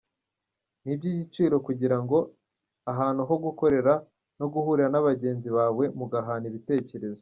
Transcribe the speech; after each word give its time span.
Ni 0.83 0.91
iby’igiciro 0.95 1.55
kugira 1.67 1.93
ahantu 2.91 3.21
ho 3.29 3.35
gukorera 3.45 3.93
no 4.39 4.47
guhurira 4.53 4.89
na 4.91 5.01
bagenzi 5.07 5.49
bawe 5.57 5.83
mugahana 5.97 6.45
ibitekerezo. 6.51 7.19